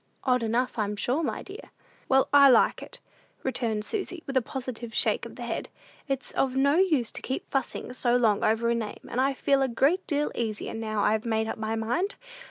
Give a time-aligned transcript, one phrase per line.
[0.23, 1.69] "Odd enough, I'm sure, my dear."
[2.09, 2.99] "Well, I like it,"
[3.43, 5.69] returned Susy, with a positive shake of the head.
[6.07, 9.61] "It's of no use to keep fussing so long over a name, and I feel
[9.61, 12.15] a great deal easier, now I've made up my mind!